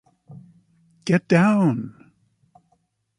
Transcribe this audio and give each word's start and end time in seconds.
Get 1.05 1.27
down! 1.27 2.11